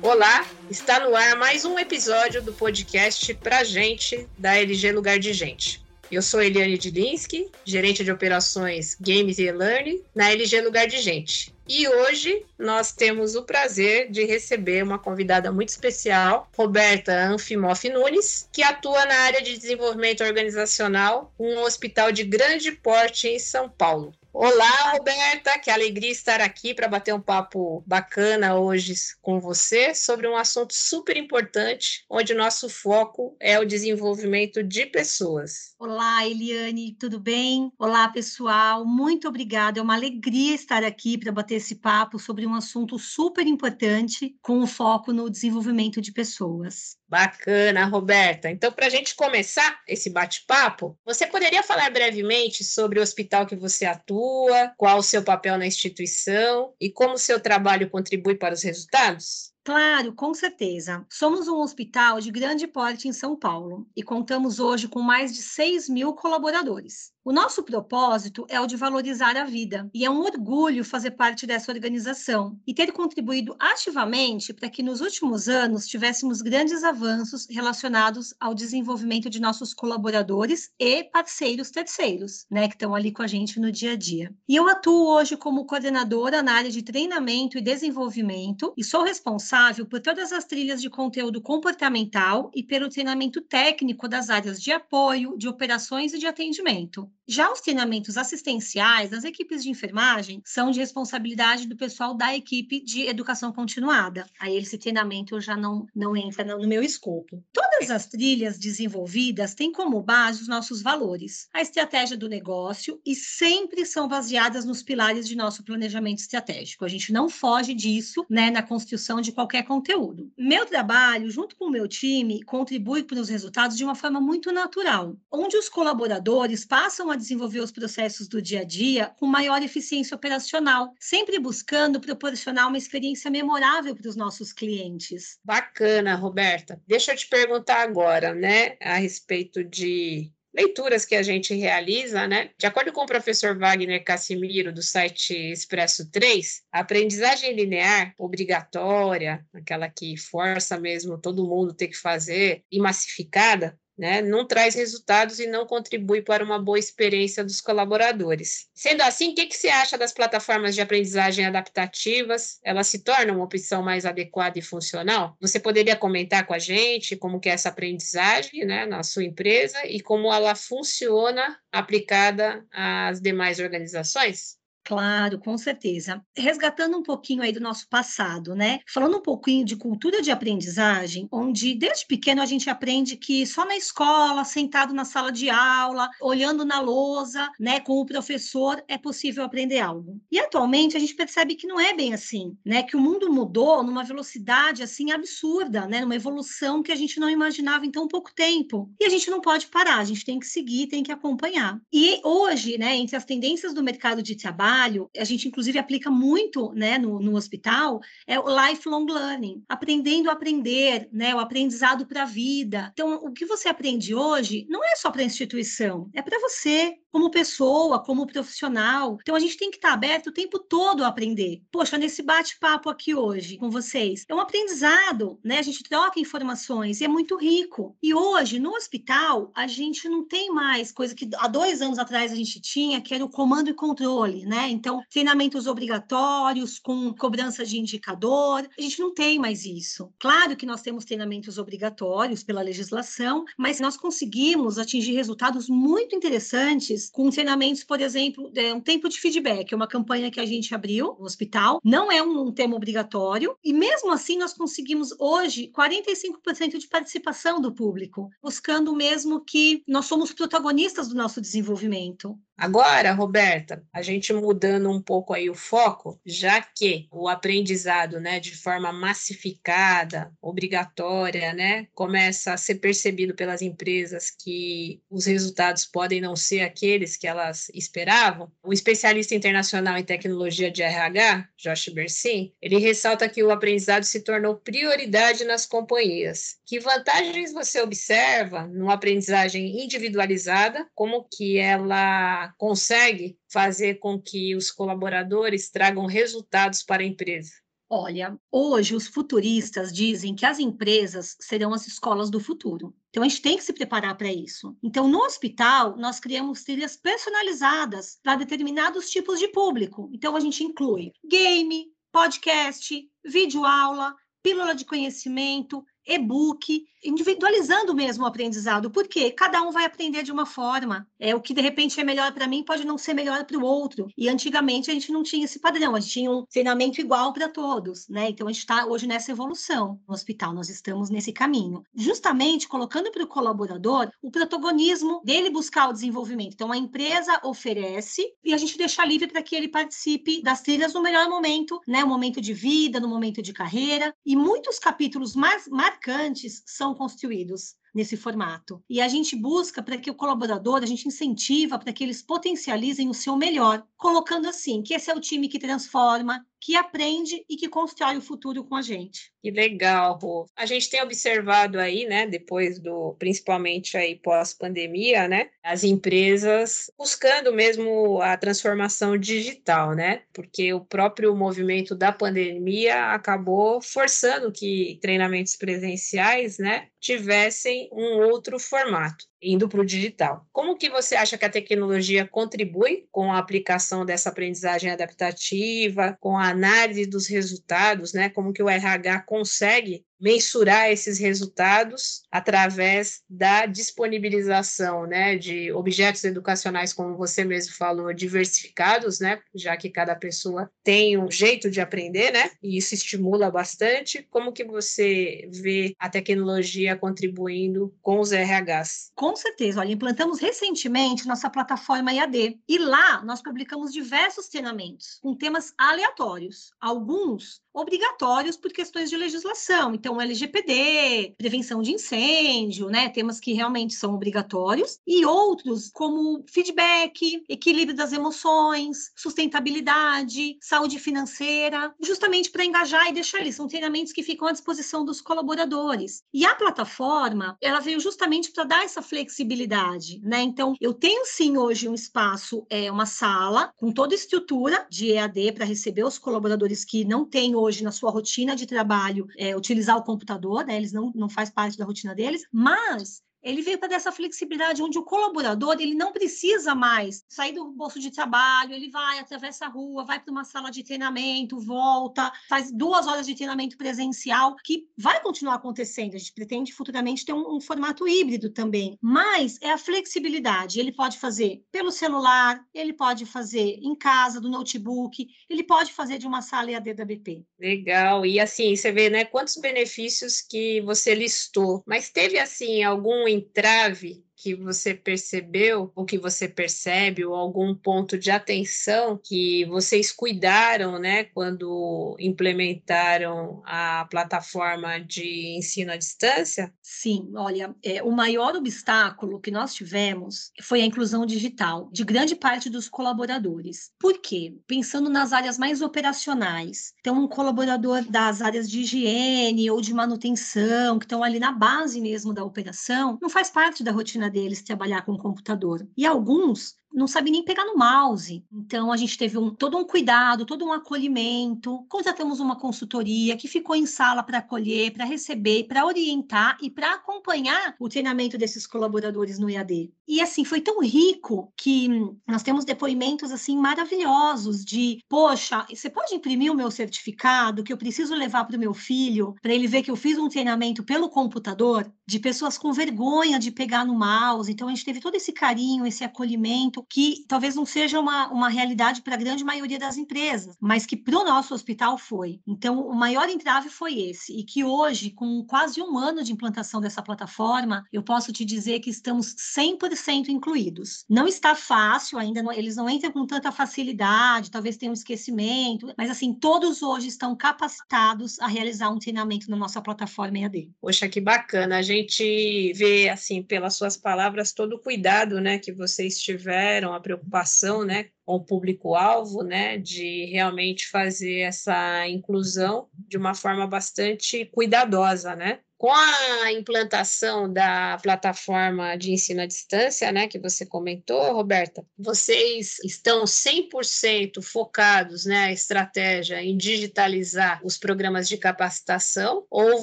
Olá, 0.00 0.46
está 0.70 1.00
no 1.00 1.16
ar 1.16 1.34
mais 1.34 1.64
um 1.64 1.76
episódio 1.76 2.40
do 2.40 2.52
podcast 2.52 3.34
Pra 3.34 3.64
Gente 3.64 4.28
da 4.38 4.54
LG 4.54 4.92
Lugar 4.92 5.18
de 5.18 5.32
Gente. 5.32 5.84
Eu 6.10 6.22
sou 6.22 6.40
Eliane 6.40 6.78
Dilinski, 6.78 7.50
gerente 7.64 8.04
de 8.04 8.12
operações 8.12 8.96
Games 9.00 9.38
e 9.38 9.44
E-Learning 9.44 10.02
na 10.14 10.30
LG 10.30 10.60
Lugar 10.60 10.86
de 10.86 10.98
Gente. 10.98 11.52
E 11.68 11.88
hoje 11.88 12.44
nós 12.56 12.92
temos 12.92 13.34
o 13.34 13.42
prazer 13.42 14.08
de 14.08 14.24
receber 14.24 14.84
uma 14.84 15.00
convidada 15.00 15.50
muito 15.50 15.70
especial, 15.70 16.48
Roberta 16.56 17.12
Anfimoff 17.12 17.88
Nunes, 17.88 18.48
que 18.52 18.62
atua 18.62 19.04
na 19.04 19.16
área 19.16 19.42
de 19.42 19.58
desenvolvimento 19.58 20.22
organizacional, 20.22 21.34
um 21.36 21.58
hospital 21.58 22.12
de 22.12 22.22
grande 22.22 22.70
porte 22.70 23.26
em 23.26 23.40
São 23.40 23.68
Paulo. 23.68 24.14
Olá, 24.38 24.92
Roberta, 24.92 25.58
que 25.58 25.70
alegria 25.70 26.10
estar 26.10 26.42
aqui 26.42 26.74
para 26.74 26.86
bater 26.86 27.14
um 27.14 27.20
papo 27.20 27.82
bacana 27.86 28.54
hoje 28.54 28.92
com 29.22 29.40
você 29.40 29.94
sobre 29.94 30.28
um 30.28 30.36
assunto 30.36 30.74
super 30.74 31.16
importante, 31.16 32.04
onde 32.08 32.34
o 32.34 32.36
nosso 32.36 32.68
foco 32.68 33.34
é 33.40 33.58
o 33.58 33.64
desenvolvimento 33.64 34.62
de 34.62 34.84
pessoas. 34.84 35.74
Olá, 35.78 36.26
Eliane, 36.26 36.96
tudo 36.98 37.20
bem? 37.20 37.70
Olá, 37.78 38.08
pessoal, 38.08 38.86
muito 38.86 39.28
obrigada. 39.28 39.78
É 39.78 39.82
uma 39.82 39.94
alegria 39.94 40.54
estar 40.54 40.82
aqui 40.82 41.18
para 41.18 41.30
bater 41.30 41.56
esse 41.56 41.74
papo 41.74 42.18
sobre 42.18 42.46
um 42.46 42.54
assunto 42.54 42.98
super 42.98 43.46
importante 43.46 44.34
com 44.40 44.60
o 44.60 44.66
foco 44.66 45.12
no 45.12 45.28
desenvolvimento 45.28 46.00
de 46.00 46.12
pessoas. 46.12 46.96
Bacana, 47.06 47.84
Roberta. 47.84 48.50
Então, 48.50 48.72
para 48.72 48.86
a 48.86 48.90
gente 48.90 49.14
começar 49.14 49.78
esse 49.86 50.08
bate-papo, 50.08 50.98
você 51.04 51.26
poderia 51.26 51.62
falar 51.62 51.90
brevemente 51.90 52.64
sobre 52.64 52.98
o 52.98 53.02
hospital 53.02 53.44
que 53.44 53.54
você 53.54 53.84
atua, 53.84 54.72
qual 54.78 54.98
o 54.98 55.02
seu 55.02 55.22
papel 55.22 55.58
na 55.58 55.66
instituição 55.66 56.72
e 56.80 56.90
como 56.90 57.14
o 57.14 57.18
seu 57.18 57.38
trabalho 57.38 57.90
contribui 57.90 58.34
para 58.34 58.54
os 58.54 58.62
resultados? 58.62 59.54
Claro, 59.66 60.14
com 60.14 60.32
certeza. 60.32 61.04
Somos 61.10 61.46
um 61.48 61.56
hospital 61.56 62.20
de 62.20 62.30
grande 62.30 62.66
porte 62.68 63.06
em 63.08 63.12
São 63.12 63.36
Paulo 63.36 63.86
e 63.96 64.02
contamos 64.02 64.58
hoje 64.60 64.88
com 64.88 65.02
mais 65.02 65.34
de 65.34 65.42
6 65.42 65.88
mil 65.90 66.14
colaboradores. 66.14 67.12
O 67.28 67.32
nosso 67.32 67.64
propósito 67.64 68.46
é 68.48 68.60
o 68.60 68.68
de 68.68 68.76
valorizar 68.76 69.36
a 69.36 69.42
vida, 69.42 69.90
e 69.92 70.04
é 70.04 70.08
um 70.08 70.20
orgulho 70.20 70.84
fazer 70.84 71.10
parte 71.10 71.44
dessa 71.44 71.72
organização 71.72 72.56
e 72.64 72.72
ter 72.72 72.92
contribuído 72.92 73.56
ativamente 73.58 74.54
para 74.54 74.70
que 74.70 74.80
nos 74.80 75.00
últimos 75.00 75.48
anos 75.48 75.88
tivéssemos 75.88 76.40
grandes 76.40 76.84
avanços 76.84 77.48
relacionados 77.50 78.32
ao 78.38 78.54
desenvolvimento 78.54 79.28
de 79.28 79.40
nossos 79.40 79.74
colaboradores 79.74 80.70
e 80.78 81.02
parceiros 81.02 81.68
terceiros, 81.72 82.46
né, 82.48 82.68
que 82.68 82.74
estão 82.76 82.94
ali 82.94 83.10
com 83.10 83.22
a 83.22 83.26
gente 83.26 83.58
no 83.58 83.72
dia 83.72 83.94
a 83.94 83.96
dia. 83.96 84.32
E 84.48 84.54
eu 84.54 84.68
atuo 84.68 85.08
hoje 85.08 85.36
como 85.36 85.66
coordenadora 85.66 86.44
na 86.44 86.52
área 86.52 86.70
de 86.70 86.80
treinamento 86.80 87.58
e 87.58 87.60
desenvolvimento 87.60 88.72
e 88.76 88.84
sou 88.84 89.02
responsável 89.02 89.84
por 89.84 89.98
todas 89.98 90.30
as 90.30 90.44
trilhas 90.44 90.80
de 90.80 90.88
conteúdo 90.88 91.42
comportamental 91.42 92.52
e 92.54 92.62
pelo 92.62 92.88
treinamento 92.88 93.40
técnico 93.40 94.06
das 94.06 94.30
áreas 94.30 94.62
de 94.62 94.70
apoio, 94.70 95.36
de 95.36 95.48
operações 95.48 96.14
e 96.14 96.20
de 96.20 96.26
atendimento. 96.28 97.10
Já 97.26 97.50
os 97.52 97.60
treinamentos 97.60 98.16
assistenciais 98.16 99.10
das 99.10 99.24
equipes 99.24 99.62
de 99.62 99.70
enfermagem 99.70 100.40
são 100.44 100.70
de 100.70 100.78
responsabilidade 100.78 101.66
do 101.66 101.76
pessoal 101.76 102.14
da 102.14 102.34
equipe 102.34 102.80
de 102.80 103.02
educação 103.02 103.52
continuada. 103.52 104.26
Aí 104.38 104.56
esse 104.56 104.78
treinamento 104.78 105.40
já 105.40 105.56
não, 105.56 105.86
não 105.94 106.16
entra 106.16 106.44
no 106.44 106.68
meu 106.68 106.82
escopo. 106.82 107.42
Todas 107.52 107.90
as 107.90 108.06
trilhas 108.06 108.58
desenvolvidas 108.58 109.54
têm 109.54 109.72
como 109.72 110.02
base 110.02 110.42
os 110.42 110.48
nossos 110.48 110.82
valores, 110.82 111.48
a 111.52 111.60
estratégia 111.60 112.16
do 112.16 112.28
negócio 112.28 113.00
e 113.04 113.14
sempre 113.14 113.84
são 113.84 114.08
baseadas 114.08 114.64
nos 114.64 114.82
pilares 114.82 115.28
de 115.28 115.36
nosso 115.36 115.64
planejamento 115.64 116.18
estratégico. 116.18 116.84
A 116.84 116.88
gente 116.88 117.12
não 117.12 117.28
foge 117.28 117.74
disso 117.74 118.24
né, 118.30 118.50
na 118.50 118.62
construção 118.62 119.20
de 119.20 119.32
qualquer 119.32 119.64
conteúdo. 119.64 120.30
Meu 120.38 120.64
trabalho, 120.64 121.30
junto 121.30 121.56
com 121.56 121.66
o 121.66 121.70
meu 121.70 121.88
time, 121.88 122.42
contribui 122.42 123.02
para 123.02 123.20
os 123.20 123.28
resultados 123.28 123.76
de 123.76 123.84
uma 123.84 123.94
forma 123.94 124.20
muito 124.20 124.52
natural, 124.52 125.16
onde 125.30 125.56
os 125.56 125.68
colaboradores 125.68 126.64
passam 126.64 127.05
a 127.10 127.16
desenvolver 127.16 127.60
os 127.60 127.72
processos 127.72 128.28
do 128.28 128.40
dia 128.40 128.60
a 128.60 128.64
dia 128.64 129.12
com 129.18 129.26
maior 129.26 129.62
eficiência 129.62 130.14
operacional, 130.14 130.92
sempre 130.98 131.38
buscando 131.38 132.00
proporcionar 132.00 132.68
uma 132.68 132.78
experiência 132.78 133.30
memorável 133.30 133.94
para 133.94 134.08
os 134.08 134.16
nossos 134.16 134.52
clientes. 134.52 135.38
Bacana, 135.44 136.14
Roberta. 136.14 136.80
Deixa 136.86 137.12
eu 137.12 137.16
te 137.16 137.28
perguntar 137.28 137.82
agora, 137.82 138.34
né, 138.34 138.76
a 138.80 138.96
respeito 138.96 139.62
de 139.64 140.32
leituras 140.56 141.04
que 141.04 141.14
a 141.14 141.22
gente 141.22 141.54
realiza, 141.54 142.26
né? 142.26 142.50
De 142.58 142.66
acordo 142.66 142.90
com 142.90 143.02
o 143.02 143.06
professor 143.06 143.56
Wagner 143.58 144.02
Cassimiro, 144.02 144.72
do 144.72 144.82
site 144.82 145.34
Expresso 145.34 146.10
3, 146.10 146.62
a 146.72 146.80
aprendizagem 146.80 147.54
linear 147.54 148.14
obrigatória, 148.18 149.44
aquela 149.52 149.90
que 149.90 150.16
força 150.16 150.80
mesmo 150.80 151.18
todo 151.18 151.46
mundo 151.46 151.74
ter 151.74 151.88
que 151.88 151.96
fazer, 151.96 152.64
e 152.72 152.78
massificada, 152.78 153.78
né, 153.96 154.20
não 154.20 154.46
traz 154.46 154.74
resultados 154.74 155.38
e 155.38 155.46
não 155.46 155.66
contribui 155.66 156.22
para 156.22 156.44
uma 156.44 156.58
boa 156.58 156.78
experiência 156.78 157.42
dos 157.42 157.60
colaboradores. 157.60 158.68
Sendo 158.74 159.02
assim, 159.02 159.32
o 159.32 159.34
que, 159.34 159.46
que 159.46 159.56
você 159.56 159.68
acha 159.68 159.96
das 159.96 160.12
plataformas 160.12 160.74
de 160.74 160.80
aprendizagem 160.80 161.46
adaptativas? 161.46 162.58
Elas 162.62 162.86
se 162.88 163.02
tornam 163.02 163.36
uma 163.36 163.44
opção 163.44 163.82
mais 163.82 164.04
adequada 164.04 164.58
e 164.58 164.62
funcional? 164.62 165.36
Você 165.40 165.58
poderia 165.58 165.96
comentar 165.96 166.46
com 166.46 166.54
a 166.54 166.58
gente 166.58 167.16
como 167.16 167.40
que 167.40 167.48
é 167.48 167.52
essa 167.52 167.70
aprendizagem 167.70 168.64
né, 168.64 168.86
na 168.86 169.02
sua 169.02 169.24
empresa 169.24 169.86
e 169.86 170.00
como 170.00 170.32
ela 170.32 170.54
funciona 170.54 171.58
aplicada 171.72 172.66
às 172.72 173.20
demais 173.20 173.58
organizações? 173.58 174.56
Claro, 174.86 175.40
com 175.40 175.58
certeza. 175.58 176.24
Resgatando 176.36 176.96
um 176.96 177.02
pouquinho 177.02 177.42
aí 177.42 177.50
do 177.50 177.58
nosso 177.58 177.88
passado, 177.88 178.54
né? 178.54 178.78
Falando 178.86 179.16
um 179.16 179.20
pouquinho 179.20 179.64
de 179.64 179.74
cultura 179.74 180.22
de 180.22 180.30
aprendizagem, 180.30 181.26
onde 181.32 181.74
desde 181.74 182.06
pequeno 182.06 182.40
a 182.40 182.46
gente 182.46 182.70
aprende 182.70 183.16
que 183.16 183.44
só 183.44 183.64
na 183.64 183.76
escola, 183.76 184.44
sentado 184.44 184.94
na 184.94 185.04
sala 185.04 185.32
de 185.32 185.50
aula, 185.50 186.08
olhando 186.22 186.64
na 186.64 186.78
lousa, 186.78 187.50
né, 187.58 187.80
com 187.80 187.94
o 187.94 188.06
professor, 188.06 188.80
é 188.86 188.96
possível 188.96 189.42
aprender 189.42 189.80
algo. 189.80 190.20
E 190.30 190.38
atualmente 190.38 190.96
a 190.96 191.00
gente 191.00 191.16
percebe 191.16 191.56
que 191.56 191.66
não 191.66 191.80
é 191.80 191.92
bem 191.92 192.14
assim, 192.14 192.56
né? 192.64 192.84
Que 192.84 192.96
o 192.96 193.00
mundo 193.00 193.28
mudou 193.32 193.82
numa 193.82 194.04
velocidade 194.04 194.84
assim 194.84 195.10
absurda, 195.10 195.88
né? 195.88 196.00
Numa 196.00 196.14
evolução 196.14 196.80
que 196.80 196.92
a 196.92 196.96
gente 196.96 197.18
não 197.18 197.28
imaginava 197.28 197.84
em 197.84 197.90
tão 197.90 198.06
pouco 198.06 198.32
tempo. 198.32 198.88
E 199.00 199.04
a 199.04 199.08
gente 199.08 199.28
não 199.32 199.40
pode 199.40 199.66
parar, 199.66 199.98
a 199.98 200.04
gente 200.04 200.24
tem 200.24 200.38
que 200.38 200.46
seguir, 200.46 200.86
tem 200.86 201.02
que 201.02 201.10
acompanhar. 201.10 201.80
E 201.92 202.20
hoje, 202.22 202.78
né, 202.78 202.94
entre 202.94 203.16
as 203.16 203.24
tendências 203.24 203.74
do 203.74 203.82
mercado 203.82 204.22
de 204.22 204.36
trabalho, 204.36 204.75
trabalho, 204.76 205.10
a 205.16 205.24
gente 205.24 205.48
inclusive 205.48 205.78
aplica 205.78 206.10
muito 206.10 206.72
né, 206.72 206.98
no, 206.98 207.18
no 207.18 207.36
hospital, 207.36 208.00
é 208.26 208.38
o 208.38 208.44
lifelong 208.46 209.06
learning, 209.06 209.64
aprendendo 209.68 210.28
a 210.28 210.32
aprender, 210.32 211.08
né, 211.12 211.34
o 211.34 211.38
aprendizado 211.38 212.06
para 212.06 212.22
a 212.22 212.26
vida. 212.26 212.90
Então, 212.92 213.14
o 213.14 213.32
que 213.32 213.46
você 213.46 213.68
aprende 213.68 214.14
hoje 214.14 214.66
não 214.68 214.84
é 214.84 214.94
só 214.96 215.10
para 215.10 215.22
a 215.22 215.24
instituição, 215.24 216.10
é 216.12 216.20
para 216.20 216.38
você, 216.40 216.98
como 217.16 217.30
pessoa, 217.30 217.98
como 217.98 218.26
profissional. 218.26 219.16
Então 219.22 219.34
a 219.34 219.40
gente 219.40 219.56
tem 219.56 219.70
que 219.70 219.78
estar 219.78 219.94
aberto 219.94 220.26
o 220.26 220.32
tempo 220.32 220.58
todo 220.58 221.02
a 221.02 221.06
aprender. 221.06 221.62
Poxa, 221.72 221.96
nesse 221.96 222.22
bate-papo 222.22 222.90
aqui 222.90 223.14
hoje 223.14 223.56
com 223.56 223.70
vocês, 223.70 224.26
é 224.28 224.34
um 224.34 224.40
aprendizado, 224.40 225.40
né? 225.42 225.58
A 225.58 225.62
gente 225.62 225.82
troca 225.82 226.20
informações 226.20 227.00
e 227.00 227.04
é 227.04 227.08
muito 227.08 227.34
rico. 227.38 227.96
E 228.02 228.12
hoje, 228.12 228.60
no 228.60 228.72
hospital, 228.72 229.50
a 229.56 229.66
gente 229.66 230.06
não 230.10 230.28
tem 230.28 230.50
mais 230.50 230.92
coisa 230.92 231.14
que 231.14 231.26
há 231.38 231.48
dois 231.48 231.80
anos 231.80 231.98
atrás 231.98 232.32
a 232.32 232.36
gente 232.36 232.60
tinha, 232.60 233.00
que 233.00 233.14
era 233.14 233.24
o 233.24 233.30
comando 233.30 233.70
e 233.70 233.74
controle, 233.74 234.44
né? 234.44 234.65
Então, 234.68 235.02
treinamentos 235.10 235.66
obrigatórios, 235.66 236.78
com 236.78 237.12
cobrança 237.14 237.64
de 237.64 237.78
indicador, 237.78 238.68
a 238.78 238.82
gente 238.82 239.00
não 239.00 239.12
tem 239.12 239.38
mais 239.38 239.64
isso. 239.64 240.12
Claro 240.18 240.56
que 240.56 240.66
nós 240.66 240.82
temos 240.82 241.04
treinamentos 241.04 241.58
obrigatórios 241.58 242.42
pela 242.42 242.62
legislação, 242.62 243.44
mas 243.56 243.80
nós 243.80 243.96
conseguimos 243.96 244.78
atingir 244.78 245.12
resultados 245.12 245.68
muito 245.68 246.14
interessantes 246.14 247.10
com 247.10 247.30
treinamentos, 247.30 247.84
por 247.84 248.00
exemplo, 248.00 248.50
é, 248.54 248.74
um 248.74 248.80
tempo 248.80 249.08
de 249.08 249.18
feedback, 249.18 249.72
é 249.72 249.76
uma 249.76 249.88
campanha 249.88 250.30
que 250.30 250.40
a 250.40 250.46
gente 250.46 250.74
abriu 250.74 251.16
no 251.18 251.24
hospital, 251.24 251.80
não 251.84 252.10
é 252.10 252.22
um, 252.22 252.46
um 252.46 252.52
tema 252.52 252.76
obrigatório, 252.76 253.56
e 253.64 253.72
mesmo 253.72 254.12
assim 254.12 254.36
nós 254.36 254.52
conseguimos 254.52 255.14
hoje 255.18 255.70
45% 255.76 256.78
de 256.78 256.88
participação 256.88 257.60
do 257.60 257.72
público, 257.72 258.30
buscando 258.42 258.94
mesmo 258.94 259.44
que 259.44 259.82
nós 259.86 260.06
somos 260.06 260.32
protagonistas 260.32 261.08
do 261.08 261.14
nosso 261.14 261.40
desenvolvimento. 261.40 262.38
Agora, 262.56 263.12
Roberta, 263.12 263.84
a 263.92 264.00
gente 264.00 264.32
mudando 264.32 264.90
um 264.90 265.00
pouco 265.00 265.34
aí 265.34 265.50
o 265.50 265.54
foco, 265.54 266.18
já 266.24 266.62
que 266.62 267.06
o 267.12 267.28
aprendizado, 267.28 268.18
né, 268.18 268.40
de 268.40 268.56
forma 268.56 268.90
massificada, 268.92 270.32
obrigatória, 270.40 271.52
né, 271.52 271.86
começa 271.92 272.54
a 272.54 272.56
ser 272.56 272.76
percebido 272.76 273.34
pelas 273.34 273.60
empresas 273.60 274.30
que 274.30 275.02
os 275.10 275.26
resultados 275.26 275.84
podem 275.84 276.20
não 276.20 276.34
ser 276.34 276.60
aqueles 276.60 277.16
que 277.16 277.26
elas 277.26 277.68
esperavam. 277.74 278.50
O 278.62 278.72
especialista 278.72 279.34
internacional 279.34 279.98
em 279.98 280.04
tecnologia 280.04 280.70
de 280.70 280.82
RH, 280.82 281.48
Josh 281.58 281.88
Bersin, 281.90 282.52
ele 282.62 282.78
ressalta 282.78 283.28
que 283.28 283.42
o 283.42 283.50
aprendizado 283.50 284.04
se 284.04 284.20
tornou 284.22 284.56
prioridade 284.56 285.44
nas 285.44 285.66
companhias. 285.66 286.56
Que 286.64 286.80
vantagens 286.80 287.52
você 287.52 287.82
observa 287.82 288.66
numa 288.66 288.94
aprendizagem 288.94 289.82
individualizada, 289.82 290.88
como 290.94 291.26
que 291.30 291.58
ela 291.58 292.45
consegue 292.56 293.38
fazer 293.50 293.94
com 293.96 294.20
que 294.20 294.54
os 294.54 294.70
colaboradores 294.70 295.70
tragam 295.70 296.06
resultados 296.06 296.82
para 296.82 297.02
a 297.02 297.06
empresa? 297.06 297.52
Olha, 297.88 298.36
hoje 298.50 298.96
os 298.96 299.06
futuristas 299.06 299.92
dizem 299.92 300.34
que 300.34 300.44
as 300.44 300.58
empresas 300.58 301.36
serão 301.40 301.72
as 301.72 301.86
escolas 301.86 302.28
do 302.28 302.40
futuro. 302.40 302.92
Então 303.10 303.22
a 303.22 303.28
gente 303.28 303.40
tem 303.40 303.56
que 303.56 303.62
se 303.62 303.72
preparar 303.72 304.16
para 304.16 304.32
isso. 304.32 304.76
Então 304.82 305.06
no 305.06 305.20
hospital 305.20 305.96
nós 305.96 306.18
criamos 306.18 306.64
trilhas 306.64 306.96
personalizadas 306.96 308.18
para 308.24 308.34
determinados 308.34 309.08
tipos 309.08 309.38
de 309.38 309.46
público. 309.48 310.10
Então 310.12 310.34
a 310.34 310.40
gente 310.40 310.64
inclui 310.64 311.12
game, 311.24 311.86
podcast, 312.10 313.08
vídeo 313.24 313.64
aula, 313.64 314.16
pílula 314.42 314.74
de 314.74 314.84
conhecimento, 314.84 315.84
e-book, 316.06 316.86
individualizando 317.04 317.94
mesmo 317.94 318.24
o 318.24 318.26
aprendizado, 318.26 318.90
porque 318.90 319.30
cada 319.30 319.62
um 319.62 319.70
vai 319.70 319.84
aprender 319.84 320.22
de 320.22 320.32
uma 320.32 320.46
forma. 320.46 321.06
É 321.18 321.34
o 321.34 321.40
que 321.40 321.54
de 321.54 321.60
repente 321.60 322.00
é 322.00 322.04
melhor 322.04 322.32
para 322.32 322.46
mim 322.46 322.62
pode 322.62 322.84
não 322.84 322.98
ser 322.98 323.14
melhor 323.14 323.44
para 323.44 323.58
o 323.58 323.64
outro. 323.64 324.08
E 324.16 324.28
antigamente 324.28 324.90
a 324.90 324.94
gente 324.94 325.12
não 325.12 325.22
tinha 325.22 325.44
esse 325.44 325.58
padrão, 325.58 325.94
a 325.94 326.00
gente 326.00 326.12
tinha 326.12 326.30
um 326.30 326.44
treinamento 326.46 327.00
igual 327.00 327.32
para 327.32 327.48
todos, 327.48 328.08
né? 328.08 328.30
Então 328.30 328.46
a 328.46 328.52
gente 328.52 328.60
está 328.60 328.86
hoje 328.86 329.06
nessa 329.06 329.30
evolução 329.30 330.00
no 330.06 330.14
hospital, 330.14 330.52
nós 330.52 330.68
estamos 330.68 331.10
nesse 331.10 331.32
caminho, 331.32 331.82
justamente 331.94 332.68
colocando 332.68 333.10
para 333.10 333.22
o 333.22 333.26
colaborador 333.26 334.10
o 334.22 334.30
protagonismo 334.30 335.20
dele 335.24 335.50
buscar 335.50 335.88
o 335.88 335.92
desenvolvimento. 335.92 336.54
Então 336.54 336.72
a 336.72 336.76
empresa 336.76 337.40
oferece 337.44 338.22
e 338.44 338.52
a 338.52 338.56
gente 338.56 338.76
deixa 338.76 339.04
livre 339.04 339.28
para 339.28 339.42
que 339.42 339.54
ele 339.54 339.68
participe 339.68 340.42
das 340.42 340.60
trilhas 340.60 340.94
no 340.94 341.02
melhor 341.02 341.28
momento, 341.28 341.80
né? 341.86 342.00
No 342.00 342.08
momento 342.08 342.40
de 342.40 342.52
vida, 342.52 343.00
no 343.00 343.08
momento 343.08 343.42
de 343.42 343.52
carreira. 343.52 344.14
E 344.24 344.34
muitos 344.34 344.78
capítulos 344.78 345.34
mais 345.34 345.68
marcantes 345.96 346.62
são 346.66 346.94
construídos 346.94 347.74
nesse 347.94 348.16
formato. 348.16 348.82
E 348.90 349.00
a 349.00 349.08
gente 349.08 349.34
busca 349.34 349.82
para 349.82 349.96
que 349.96 350.10
o 350.10 350.14
colaborador, 350.14 350.82
a 350.82 350.86
gente 350.86 351.08
incentiva 351.08 351.78
para 351.78 351.92
que 351.92 352.04
eles 352.04 352.20
potencializem 352.20 353.08
o 353.08 353.14
seu 353.14 353.36
melhor, 353.36 353.86
colocando 353.96 354.46
assim, 354.46 354.82
que 354.82 354.92
esse 354.92 355.10
é 355.10 355.14
o 355.14 355.20
time 355.20 355.48
que 355.48 355.58
transforma, 355.58 356.44
que 356.60 356.74
aprende 356.74 357.44
e 357.48 357.56
que 357.56 357.68
constrói 357.68 358.16
o 358.16 358.22
futuro 358.22 358.64
com 358.64 358.74
a 358.74 358.82
gente. 358.82 359.32
Que 359.42 359.50
legal, 359.50 360.18
Rô. 360.20 360.46
A 360.56 360.66
gente 360.66 360.90
tem 360.90 361.02
observado 361.02 361.78
aí, 361.78 362.06
né, 362.06 362.26
depois 362.26 362.80
do, 362.80 363.14
principalmente 363.18 363.96
aí 363.96 364.16
pós-pandemia, 364.16 365.28
né, 365.28 365.50
as 365.62 365.84
empresas 365.84 366.90
buscando 366.98 367.52
mesmo 367.52 368.20
a 368.20 368.36
transformação 368.36 369.16
digital, 369.16 369.94
né, 369.94 370.22
porque 370.32 370.72
o 370.72 370.84
próprio 370.84 371.34
movimento 371.36 371.94
da 371.94 372.10
pandemia 372.10 373.12
acabou 373.12 373.80
forçando 373.80 374.50
que 374.50 374.98
treinamentos 375.00 375.54
presenciais, 375.56 376.58
né, 376.58 376.88
tivessem 377.00 377.88
um 377.92 378.18
outro 378.28 378.58
formato 378.58 379.24
indo 379.40 379.68
para 379.68 379.80
o 379.80 379.86
digital. 379.86 380.44
Como 380.52 380.76
que 380.76 380.90
você 380.90 381.14
acha 381.14 381.38
que 381.38 381.44
a 381.44 381.50
tecnologia 381.50 382.26
contribui 382.26 383.06
com 383.12 383.32
a 383.32 383.38
aplicação 383.38 384.04
dessa 384.04 384.30
aprendizagem 384.30 384.90
adaptativa, 384.90 386.16
com 386.20 386.36
a 386.36 386.45
análise 386.48 387.06
dos 387.06 387.26
resultados, 387.28 388.12
né? 388.12 388.30
Como 388.30 388.52
que 388.52 388.62
o 388.62 388.68
RH 388.68 389.22
consegue 389.22 390.05
mensurar 390.20 390.90
esses 390.90 391.18
resultados 391.18 392.22
através 392.30 393.22
da 393.28 393.66
disponibilização 393.66 395.06
né, 395.06 395.36
de 395.36 395.72
objetos 395.72 396.24
educacionais, 396.24 396.92
como 396.92 397.16
você 397.16 397.44
mesmo 397.44 397.74
falou, 397.74 398.12
diversificados, 398.12 399.20
né, 399.20 399.40
já 399.54 399.76
que 399.76 399.90
cada 399.90 400.14
pessoa 400.14 400.70
tem 400.82 401.18
um 401.18 401.30
jeito 401.30 401.70
de 401.70 401.80
aprender, 401.80 402.32
né, 402.32 402.50
e 402.62 402.76
isso 402.76 402.94
estimula 402.94 403.50
bastante. 403.50 404.26
Como 404.30 404.52
que 404.52 404.64
você 404.64 405.48
vê 405.52 405.94
a 405.98 406.08
tecnologia 406.08 406.96
contribuindo 406.96 407.94
com 408.00 408.20
os 408.20 408.32
RHs? 408.32 409.12
Com 409.14 409.36
certeza. 409.36 409.80
Olha, 409.80 409.92
implantamos 409.92 410.40
recentemente 410.40 411.26
nossa 411.26 411.50
plataforma 411.50 412.12
IAD 412.12 412.58
e 412.68 412.78
lá 412.78 413.22
nós 413.24 413.42
publicamos 413.42 413.92
diversos 413.92 414.48
treinamentos 414.48 415.18
com 415.22 415.34
temas 415.34 415.74
aleatórios, 415.78 416.72
alguns 416.80 417.60
obrigatórios 417.72 418.56
por 418.56 418.72
questões 418.72 419.10
de 419.10 419.16
legislação. 419.16 419.94
Então, 420.06 420.20
LGPD, 420.20 421.34
prevenção 421.36 421.82
de 421.82 421.90
incêndio, 421.90 422.88
né? 422.88 423.08
Temas 423.08 423.40
que 423.40 423.52
realmente 423.52 423.94
são 423.94 424.14
obrigatórios. 424.14 425.00
E 425.04 425.26
outros, 425.26 425.90
como 425.92 426.44
feedback, 426.46 427.42
equilíbrio 427.48 427.96
das 427.96 428.12
emoções, 428.12 429.10
sustentabilidade, 429.16 430.58
saúde 430.60 431.00
financeira, 431.00 431.92
justamente 432.00 432.52
para 432.52 432.64
engajar 432.64 433.08
e 433.08 433.14
deixar 433.14 433.38
ali. 433.38 433.52
São 433.52 433.66
treinamentos 433.66 434.12
que 434.12 434.22
ficam 434.22 434.46
à 434.46 434.52
disposição 434.52 435.04
dos 435.04 435.20
colaboradores. 435.20 436.22
E 436.32 436.46
a 436.46 436.54
plataforma, 436.54 437.58
ela 437.60 437.80
veio 437.80 437.98
justamente 437.98 438.52
para 438.52 438.62
dar 438.62 438.84
essa 438.84 439.02
flexibilidade, 439.02 440.20
né? 440.22 440.40
Então, 440.40 440.74
eu 440.80 440.94
tenho 440.94 441.26
sim 441.26 441.56
hoje 441.56 441.88
um 441.88 441.94
espaço, 441.94 442.64
é 442.70 442.92
uma 442.92 443.06
sala 443.06 443.72
com 443.74 443.90
toda 443.90 444.14
a 444.14 444.16
estrutura 444.16 444.86
de 444.88 445.10
EAD 445.10 445.50
para 445.50 445.64
receber 445.64 446.04
os 446.04 446.16
colaboradores 446.16 446.84
que 446.84 447.04
não 447.04 447.24
têm 447.24 447.56
hoje 447.56 447.82
na 447.82 447.90
sua 447.90 448.12
rotina 448.12 448.54
de 448.54 448.66
trabalho 448.66 449.26
é, 449.36 449.56
utilizar 449.56 449.95
o 449.96 450.04
computador, 450.04 450.64
né? 450.64 450.76
Eles 450.76 450.92
não, 450.92 451.12
não 451.14 451.28
faz 451.28 451.50
parte 451.50 451.76
da 451.76 451.84
rotina 451.84 452.14
deles, 452.14 452.46
mas 452.52 453.22
ele 453.46 453.62
veio 453.62 453.78
para 453.78 453.94
essa 453.94 454.10
flexibilidade 454.10 454.82
onde 454.82 454.98
o 454.98 455.04
colaborador 455.04 455.76
ele 455.78 455.94
não 455.94 456.12
precisa 456.12 456.74
mais 456.74 457.24
sair 457.28 457.52
do 457.52 457.70
bolso 457.70 458.00
de 458.00 458.10
trabalho, 458.10 458.74
ele 458.74 458.90
vai, 458.90 459.20
atravessa 459.20 459.66
a 459.66 459.68
rua, 459.68 460.04
vai 460.04 460.18
para 460.18 460.32
uma 460.32 460.44
sala 460.44 460.68
de 460.68 460.82
treinamento, 460.82 461.60
volta, 461.60 462.32
faz 462.48 462.72
duas 462.72 463.06
horas 463.06 463.24
de 463.24 463.36
treinamento 463.36 463.76
presencial, 463.76 464.56
que 464.64 464.88
vai 464.98 465.20
continuar 465.22 465.54
acontecendo. 465.54 466.14
A 466.14 466.18
gente 466.18 466.32
pretende 466.32 466.72
futuramente 466.72 467.24
ter 467.24 467.32
um, 467.32 467.56
um 467.56 467.60
formato 467.60 468.08
híbrido 468.08 468.50
também, 468.50 468.98
mas 469.00 469.58
é 469.62 469.70
a 469.70 469.78
flexibilidade. 469.78 470.80
Ele 470.80 470.92
pode 470.92 471.16
fazer 471.18 471.62
pelo 471.70 471.92
celular, 471.92 472.60
ele 472.74 472.92
pode 472.92 473.24
fazer 473.24 473.78
em 473.80 473.94
casa, 473.94 474.40
do 474.40 474.50
notebook, 474.50 475.28
ele 475.48 475.62
pode 475.62 475.92
fazer 475.92 476.18
de 476.18 476.26
uma 476.26 476.42
sala 476.42 476.72
EAD 476.72 476.94
da 476.94 477.04
BP. 477.04 477.44
Legal. 477.60 478.26
E 478.26 478.40
assim, 478.40 478.74
você 478.74 478.90
vê, 478.90 479.08
né, 479.08 479.24
quantos 479.24 479.56
benefícios 479.56 480.40
que 480.40 480.80
você 480.80 481.14
listou, 481.14 481.84
mas 481.86 482.10
teve 482.10 482.38
assim 482.38 482.82
algum 482.82 483.35
entrave 483.36 484.25
que 484.46 484.54
você 484.54 484.94
percebeu, 484.94 485.90
ou 485.92 486.04
que 486.04 486.16
você 486.16 486.46
percebe, 486.46 487.24
ou 487.24 487.34
algum 487.34 487.74
ponto 487.74 488.16
de 488.16 488.30
atenção 488.30 489.18
que 489.20 489.64
vocês 489.64 490.12
cuidaram, 490.12 491.00
né, 491.00 491.24
quando 491.24 492.16
implementaram 492.20 493.60
a 493.66 494.06
plataforma 494.08 495.00
de 495.00 495.56
ensino 495.58 495.90
à 495.90 495.96
distância? 495.96 496.72
Sim, 496.80 497.32
olha, 497.34 497.74
é, 497.82 498.00
o 498.04 498.12
maior 498.12 498.54
obstáculo 498.54 499.40
que 499.40 499.50
nós 499.50 499.74
tivemos 499.74 500.52
foi 500.62 500.80
a 500.80 500.86
inclusão 500.86 501.26
digital 501.26 501.88
de 501.92 502.04
grande 502.04 502.36
parte 502.36 502.70
dos 502.70 502.88
colaboradores. 502.88 503.90
Por 503.98 504.18
quê? 504.18 504.54
Pensando 504.64 505.10
nas 505.10 505.32
áreas 505.32 505.58
mais 505.58 505.82
operacionais. 505.82 506.94
Então, 507.00 507.24
um 507.24 507.26
colaborador 507.26 508.04
das 508.08 508.40
áreas 508.40 508.70
de 508.70 508.82
higiene 508.82 509.68
ou 509.72 509.80
de 509.80 509.92
manutenção, 509.92 511.00
que 511.00 511.04
estão 511.04 511.24
ali 511.24 511.40
na 511.40 511.50
base 511.50 512.00
mesmo 512.00 512.32
da 512.32 512.44
operação, 512.44 513.18
não 513.20 513.28
faz 513.28 513.50
parte 513.50 513.82
da 513.82 513.90
rotina 513.90 514.30
deles 514.36 514.62
trabalhar 514.62 515.02
com 515.02 515.16
computador. 515.16 515.88
E 515.96 516.04
alguns 516.04 516.76
não 516.96 517.06
sabe 517.06 517.30
nem 517.30 517.44
pegar 517.44 517.66
no 517.66 517.76
mouse. 517.76 518.42
Então, 518.50 518.90
a 518.90 518.96
gente 518.96 519.18
teve 519.18 519.36
um, 519.36 519.54
todo 519.54 519.76
um 519.76 519.84
cuidado, 519.84 520.46
todo 520.46 520.64
um 520.64 520.72
acolhimento. 520.72 521.84
Contratamos 521.90 522.40
uma 522.40 522.56
consultoria 522.56 523.36
que 523.36 523.46
ficou 523.46 523.76
em 523.76 523.84
sala 523.84 524.22
para 524.22 524.38
acolher, 524.38 524.92
para 524.92 525.04
receber, 525.04 525.64
para 525.64 525.84
orientar 525.84 526.56
e 526.62 526.70
para 526.70 526.94
acompanhar 526.94 527.76
o 527.78 527.88
treinamento 527.88 528.38
desses 528.38 528.66
colaboradores 528.66 529.38
no 529.38 529.50
EAD. 529.50 529.92
E 530.08 530.20
assim, 530.20 530.44
foi 530.44 530.60
tão 530.60 530.80
rico 530.80 531.52
que 531.56 531.88
nós 532.26 532.42
temos 532.42 532.64
depoimentos 532.64 533.30
assim 533.30 533.58
maravilhosos 533.58 534.64
de, 534.64 535.02
poxa, 535.08 535.66
você 535.68 535.90
pode 535.90 536.14
imprimir 536.14 536.50
o 536.50 536.54
meu 536.54 536.70
certificado 536.70 537.62
que 537.62 537.72
eu 537.72 537.76
preciso 537.76 538.14
levar 538.14 538.44
para 538.44 538.56
o 538.56 538.60
meu 538.60 538.72
filho 538.72 539.34
para 539.42 539.52
ele 539.52 539.66
ver 539.66 539.82
que 539.82 539.90
eu 539.90 539.96
fiz 539.96 540.16
um 540.16 540.28
treinamento 540.28 540.84
pelo 540.84 541.08
computador, 541.08 541.90
de 542.06 542.20
pessoas 542.20 542.56
com 542.56 542.72
vergonha 542.72 543.38
de 543.38 543.50
pegar 543.50 543.84
no 543.84 543.98
mouse. 543.98 544.50
Então 544.50 544.68
a 544.68 544.70
gente 544.70 544.84
teve 544.84 545.00
todo 545.00 545.16
esse 545.16 545.32
carinho, 545.32 545.86
esse 545.86 546.04
acolhimento 546.04 546.85
que 546.88 547.24
talvez 547.28 547.54
não 547.54 547.66
seja 547.66 548.00
uma, 548.00 548.28
uma 548.28 548.48
realidade 548.48 549.02
para 549.02 549.14
a 549.14 549.18
grande 549.18 549.44
maioria 549.44 549.78
das 549.78 549.96
empresas, 549.96 550.56
mas 550.60 550.86
que 550.86 550.96
para 550.96 551.18
o 551.18 551.24
nosso 551.24 551.54
hospital 551.54 551.98
foi. 551.98 552.40
Então, 552.46 552.80
o 552.80 552.94
maior 552.94 553.28
entrave 553.28 553.68
foi 553.68 553.98
esse, 553.98 554.32
e 554.38 554.44
que 554.44 554.64
hoje, 554.64 555.10
com 555.10 555.44
quase 555.44 555.80
um 555.80 555.98
ano 555.98 556.22
de 556.22 556.32
implantação 556.32 556.80
dessa 556.80 557.02
plataforma, 557.02 557.84
eu 557.92 558.02
posso 558.02 558.32
te 558.32 558.44
dizer 558.44 558.80
que 558.80 558.90
estamos 558.90 559.34
100% 559.34 560.28
incluídos. 560.28 561.04
Não 561.08 561.26
está 561.26 561.54
fácil, 561.54 562.18
ainda 562.18 562.42
não, 562.42 562.52
eles 562.52 562.76
não 562.76 562.88
entram 562.88 563.12
com 563.12 563.26
tanta 563.26 563.50
facilidade, 563.52 564.50
talvez 564.50 564.76
tenha 564.76 564.90
um 564.90 564.94
esquecimento, 564.94 565.92
mas 565.96 566.10
assim, 566.10 566.32
todos 566.32 566.82
hoje 566.82 567.08
estão 567.08 567.36
capacitados 567.36 568.38
a 568.40 568.46
realizar 568.46 568.90
um 568.90 568.98
treinamento 568.98 569.50
na 569.50 569.56
nossa 569.56 569.80
plataforma 569.80 570.38
EAD. 570.38 570.70
Poxa, 570.80 571.08
que 571.08 571.20
bacana. 571.20 571.78
A 571.78 571.82
gente 571.82 572.72
vê, 572.74 573.08
assim, 573.08 573.42
pelas 573.42 573.76
suas 573.76 573.96
palavras, 573.96 574.52
todo 574.52 574.76
o 574.76 574.78
cuidado, 574.78 575.40
né, 575.40 575.58
que 575.58 575.72
vocês 575.72 576.20
tiveram, 576.20 576.75
a 576.92 577.00
preocupação, 577.00 577.84
né, 577.84 578.06
com 578.24 578.34
o 578.34 578.44
público-alvo, 578.44 579.42
né, 579.42 579.78
de 579.78 580.26
realmente 580.26 580.88
fazer 580.88 581.40
essa 581.40 582.08
inclusão 582.08 582.88
de 582.92 583.16
uma 583.16 583.34
forma 583.34 583.66
bastante 583.66 584.44
cuidadosa, 584.46 585.36
né? 585.36 585.60
Com 585.78 585.92
a 585.92 586.52
implantação 586.52 587.52
da 587.52 587.98
plataforma 588.02 588.96
de 588.96 589.12
ensino 589.12 589.42
à 589.42 589.46
distância, 589.46 590.10
né, 590.10 590.26
que 590.26 590.38
você 590.38 590.64
comentou, 590.64 591.34
Roberta, 591.34 591.84
vocês 591.98 592.78
estão 592.82 593.26
100% 593.26 594.40
focados, 594.42 595.26
né, 595.26 595.52
estratégia 595.52 596.42
em 596.42 596.56
digitalizar 596.56 597.60
os 597.62 597.76
programas 597.76 598.26
de 598.26 598.38
capacitação 598.38 599.46
ou 599.50 599.82